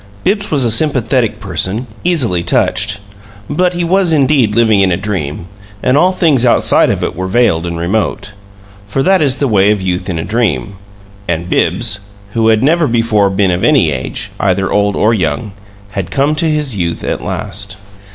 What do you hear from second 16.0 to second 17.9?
come to his youth at last.